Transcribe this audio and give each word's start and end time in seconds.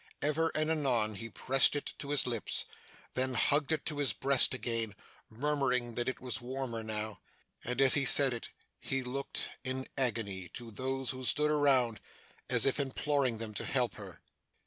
Ever 0.19 0.51
and 0.55 0.71
anon 0.71 1.13
he 1.13 1.29
pressed 1.29 1.75
it 1.75 1.93
to 1.99 2.09
his 2.09 2.25
lips; 2.25 2.65
then 3.13 3.35
hugged 3.35 3.71
it 3.71 3.85
to 3.85 3.99
his 3.99 4.13
breast 4.13 4.51
again, 4.51 4.95
murmuring 5.29 5.93
that 5.93 6.09
it 6.09 6.19
was 6.19 6.41
warmer 6.41 6.81
now; 6.81 7.19
and, 7.63 7.79
as 7.79 7.93
he 7.93 8.03
said 8.05 8.33
it, 8.33 8.49
he 8.79 9.03
looked, 9.03 9.49
in 9.63 9.85
agony, 9.95 10.49
to 10.55 10.71
those 10.71 11.11
who 11.11 11.23
stood 11.23 11.51
around, 11.51 11.99
as 12.49 12.65
if 12.65 12.79
imploring 12.79 13.37
them 13.37 13.53
to 13.53 13.63
help 13.63 13.93
her. 13.93 14.21